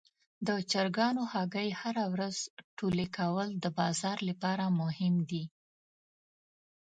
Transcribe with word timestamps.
د 0.47 0.49
چرګانو 0.71 1.23
هګۍ 1.33 1.69
هره 1.81 2.05
ورځ 2.13 2.37
ټولې 2.77 3.05
کول 3.17 3.47
د 3.63 3.65
بازار 3.79 4.17
لپاره 4.29 4.65
مهم 4.81 5.15
دي. 5.29 5.43